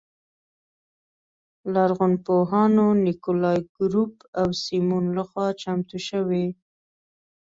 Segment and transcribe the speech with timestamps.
[1.73, 6.45] لرغونپوهانو نیکولای ګروب او سیمون لخوا چمتو شوې.